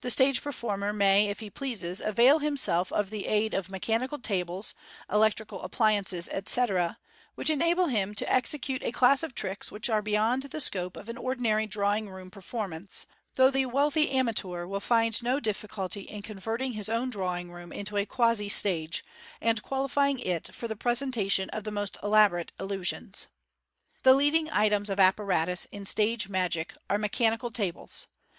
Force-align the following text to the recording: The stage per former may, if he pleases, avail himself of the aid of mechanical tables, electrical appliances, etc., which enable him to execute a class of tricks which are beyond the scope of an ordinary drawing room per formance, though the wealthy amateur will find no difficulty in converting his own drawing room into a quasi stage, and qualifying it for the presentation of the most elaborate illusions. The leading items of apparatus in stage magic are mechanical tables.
The 0.00 0.08
stage 0.10 0.40
per 0.42 0.50
former 0.50 0.94
may, 0.94 1.26
if 1.28 1.40
he 1.40 1.50
pleases, 1.50 2.00
avail 2.00 2.38
himself 2.38 2.90
of 2.90 3.10
the 3.10 3.26
aid 3.26 3.52
of 3.52 3.68
mechanical 3.68 4.18
tables, 4.18 4.74
electrical 5.12 5.60
appliances, 5.60 6.26
etc., 6.30 6.98
which 7.34 7.50
enable 7.50 7.88
him 7.88 8.14
to 8.14 8.32
execute 8.32 8.82
a 8.82 8.92
class 8.92 9.22
of 9.22 9.34
tricks 9.34 9.70
which 9.70 9.90
are 9.90 10.00
beyond 10.00 10.44
the 10.44 10.58
scope 10.60 10.96
of 10.96 11.10
an 11.10 11.18
ordinary 11.18 11.66
drawing 11.66 12.08
room 12.08 12.30
per 12.30 12.40
formance, 12.40 13.04
though 13.34 13.50
the 13.50 13.66
wealthy 13.66 14.10
amateur 14.12 14.64
will 14.64 14.80
find 14.80 15.22
no 15.22 15.38
difficulty 15.38 16.04
in 16.04 16.22
converting 16.22 16.72
his 16.72 16.88
own 16.88 17.10
drawing 17.10 17.50
room 17.52 17.74
into 17.74 17.98
a 17.98 18.06
quasi 18.06 18.48
stage, 18.48 19.04
and 19.38 19.62
qualifying 19.62 20.18
it 20.20 20.48
for 20.54 20.66
the 20.66 20.76
presentation 20.76 21.50
of 21.50 21.64
the 21.64 21.70
most 21.70 21.98
elaborate 22.02 22.52
illusions. 22.58 23.26
The 24.02 24.14
leading 24.14 24.48
items 24.48 24.88
of 24.88 24.98
apparatus 24.98 25.66
in 25.66 25.84
stage 25.84 26.30
magic 26.30 26.74
are 26.88 26.96
mechanical 26.96 27.50
tables. 27.50 28.06